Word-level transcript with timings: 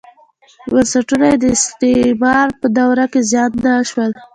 بنسټونه 0.71 1.25
یې 1.31 1.35
د 1.43 1.45
استعمار 1.55 2.47
په 2.59 2.67
دوره 2.77 3.05
کې 3.11 3.19
زیان 3.31 3.51
نه 3.65 3.73
شول. 3.89 4.11